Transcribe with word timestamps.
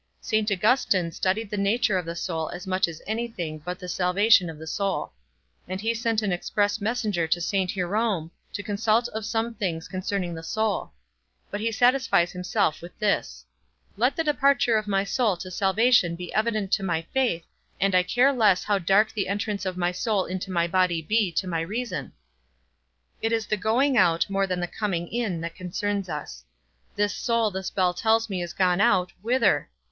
St. 0.19 0.49
Augustine 0.51 1.11
studied 1.11 1.51
the 1.51 1.57
nature 1.57 1.95
of 1.95 2.05
the 2.07 2.15
soul 2.15 2.49
as 2.49 2.65
much 2.65 2.87
as 2.87 3.03
any 3.05 3.27
thing, 3.27 3.59
but 3.63 3.77
the 3.77 3.87
salvation 3.87 4.49
of 4.49 4.57
the 4.57 4.65
soul; 4.65 5.13
and 5.67 5.79
he 5.79 5.93
sent 5.93 6.23
an 6.23 6.31
express 6.31 6.81
messenger 6.81 7.27
to 7.27 7.39
St. 7.39 7.69
Hierome, 7.71 8.31
to 8.53 8.63
consult 8.63 9.09
of 9.09 9.27
some 9.27 9.53
things 9.53 9.87
concerning 9.87 10.33
the 10.33 10.41
soul; 10.41 10.91
but 11.51 11.61
he 11.61 11.71
satisfies 11.71 12.31
himself 12.31 12.81
with 12.81 12.97
this: 12.97 13.45
"Let 13.95 14.15
the 14.15 14.23
departure 14.23 14.75
of 14.75 14.87
my 14.87 15.03
soul 15.03 15.37
to 15.37 15.51
salvation 15.51 16.15
be 16.15 16.33
evident 16.33 16.71
to 16.71 16.83
my 16.83 17.03
faith, 17.13 17.45
and 17.79 17.93
I 17.93 18.01
care 18.01 18.33
the 18.33 18.39
less 18.39 18.63
how 18.63 18.79
dark 18.79 19.11
the 19.13 19.27
entrance 19.27 19.67
of 19.67 19.77
my 19.77 19.91
soul 19.91 20.25
into 20.25 20.49
my 20.49 20.65
body 20.65 21.03
be 21.03 21.31
to 21.33 21.45
my 21.45 21.61
reason." 21.61 22.11
It 23.21 23.31
is 23.31 23.45
the 23.45 23.55
going 23.55 23.97
out, 23.97 24.27
more 24.31 24.47
than 24.47 24.61
the 24.61 24.65
coming 24.67 25.09
in, 25.09 25.41
that 25.41 25.53
concerns 25.53 26.09
us. 26.09 26.43
This 26.95 27.13
soul 27.13 27.51
this 27.51 27.69
bell 27.69 27.93
tells 27.93 28.31
me 28.31 28.41
is 28.41 28.53
gone 28.53 28.81
out, 28.81 29.11
whither? 29.21 29.69